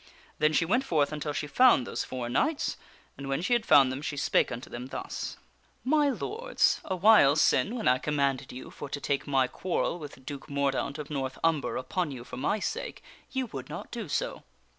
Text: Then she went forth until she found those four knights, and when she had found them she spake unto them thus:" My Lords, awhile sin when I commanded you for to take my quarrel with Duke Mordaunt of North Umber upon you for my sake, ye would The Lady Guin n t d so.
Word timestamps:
Then 0.39 0.51
she 0.51 0.65
went 0.65 0.83
forth 0.83 1.11
until 1.13 1.31
she 1.31 1.45
found 1.45 1.85
those 1.85 2.03
four 2.03 2.27
knights, 2.27 2.75
and 3.19 3.29
when 3.29 3.43
she 3.43 3.53
had 3.53 3.67
found 3.67 3.91
them 3.91 4.01
she 4.01 4.17
spake 4.17 4.51
unto 4.51 4.67
them 4.67 4.87
thus:" 4.87 5.37
My 5.83 6.09
Lords, 6.09 6.81
awhile 6.83 7.35
sin 7.35 7.75
when 7.75 7.87
I 7.87 7.99
commanded 7.99 8.51
you 8.51 8.71
for 8.71 8.89
to 8.89 8.99
take 8.99 9.27
my 9.27 9.45
quarrel 9.45 9.99
with 9.99 10.25
Duke 10.25 10.49
Mordaunt 10.49 10.97
of 10.97 11.11
North 11.11 11.37
Umber 11.43 11.77
upon 11.77 12.09
you 12.09 12.23
for 12.23 12.37
my 12.37 12.57
sake, 12.59 13.03
ye 13.29 13.43
would 13.43 13.67
The 13.67 13.75
Lady 13.75 13.75
Guin 13.75 13.77
n 13.77 13.87
t 13.91 14.07
d 14.07 14.07
so. 14.11 14.43